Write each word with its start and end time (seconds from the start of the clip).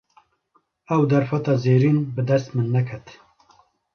Ew 0.95 1.01
derfeta 1.11 1.53
zêrîn, 1.63 1.99
bi 2.15 2.21
dest 2.27 2.49
min 2.55 2.67
neket 2.75 3.05